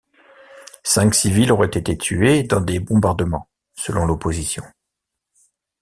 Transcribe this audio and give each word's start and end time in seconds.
Cinq 0.83 1.13
civils 1.13 1.51
auraient 1.51 1.67
été 1.67 1.95
tués 1.95 2.41
dans 2.41 2.59
des 2.59 2.79
bombardements 2.79 3.49
selon 3.75 4.07
l'opposition. 4.07 4.63